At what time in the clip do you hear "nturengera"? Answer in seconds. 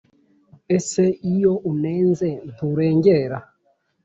2.51-3.37